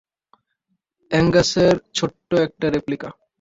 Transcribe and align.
অ্যাঙ্গাসের 1.11 1.75
ছোট্ট 1.97 2.29
একটা 2.45 2.65
রেপ্লিকা! 2.69 3.09